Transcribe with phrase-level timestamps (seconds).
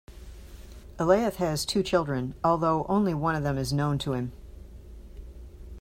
[0.97, 4.31] Elaith has two children, although only one of them is known to him.